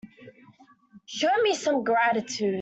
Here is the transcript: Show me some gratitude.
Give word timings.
Show 1.05 1.35
me 1.43 1.53
some 1.53 1.83
gratitude. 1.83 2.49